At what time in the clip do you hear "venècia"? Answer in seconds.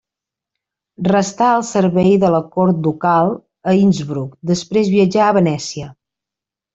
5.41-5.91